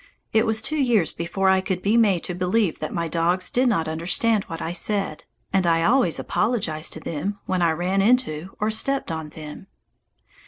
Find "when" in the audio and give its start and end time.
7.45-7.61